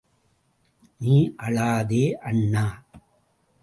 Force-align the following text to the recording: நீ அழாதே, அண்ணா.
நீ 1.01 1.15
அழாதே, 1.37 2.03
அண்ணா. 2.23 2.65